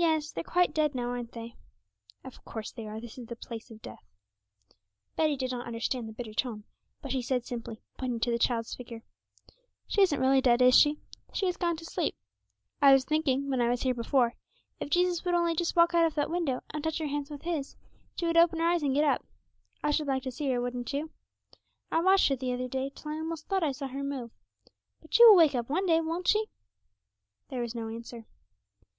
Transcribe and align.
'Yes; 0.00 0.30
they're 0.30 0.44
quite 0.44 0.72
dead 0.72 0.94
now, 0.94 1.08
aren't 1.08 1.32
they?' 1.32 1.56
'Of 2.22 2.44
course 2.44 2.70
they 2.70 2.86
are; 2.86 3.00
this 3.00 3.18
is 3.18 3.26
the 3.26 3.34
place 3.34 3.68
of 3.68 3.82
death.' 3.82 4.06
Betty 5.16 5.34
did 5.36 5.50
not 5.50 5.66
understand 5.66 6.08
the 6.08 6.12
bitter 6.12 6.32
tone; 6.34 6.62
but 7.02 7.10
she 7.10 7.20
said 7.20 7.44
simply, 7.44 7.82
pointing 7.98 8.20
to 8.20 8.30
the 8.30 8.38
child's 8.38 8.76
figure, 8.76 9.02
'She 9.88 10.02
isn't 10.02 10.20
really 10.20 10.40
dead, 10.40 10.62
is 10.62 10.78
she? 10.78 11.00
She 11.32 11.46
has 11.46 11.56
gone 11.56 11.76
to 11.78 11.84
sleep. 11.84 12.14
I 12.80 12.92
was 12.92 13.04
thinking, 13.04 13.50
when 13.50 13.60
I 13.60 13.68
was 13.68 13.82
here 13.82 13.92
before, 13.92 14.34
if 14.78 14.88
Jesus 14.88 15.24
would 15.24 15.34
only 15.34 15.56
just 15.56 15.74
walk 15.74 15.94
out 15.94 16.06
of 16.06 16.14
that 16.14 16.30
window 16.30 16.60
and 16.70 16.84
touch 16.84 16.98
her 16.98 17.08
hands 17.08 17.28
with 17.28 17.42
His, 17.42 17.74
she 18.16 18.24
would 18.24 18.36
open 18.36 18.60
her 18.60 18.66
eyes 18.68 18.84
and 18.84 18.94
get 18.94 19.02
up. 19.04 19.26
I 19.82 19.90
should 19.90 20.06
like 20.06 20.22
to 20.22 20.30
see 20.30 20.48
her, 20.52 20.60
wouldn't 20.60 20.92
you? 20.92 21.10
I 21.90 22.02
watched 22.02 22.28
her 22.28 22.36
the 22.36 22.52
other 22.52 22.68
day 22.68 22.92
till 22.94 23.10
I 23.10 23.16
almost 23.16 23.48
thought 23.48 23.64
I 23.64 23.72
saw 23.72 23.88
her 23.88 24.04
move. 24.04 24.30
But 25.02 25.12
she 25.14 25.24
will 25.26 25.34
wake 25.34 25.56
up 25.56 25.68
one 25.68 25.86
day, 25.86 26.00
won't 26.00 26.28
she?' 26.28 26.44
There 27.48 27.62
was 27.62 27.74
no 27.74 27.88
answer. 27.88 28.26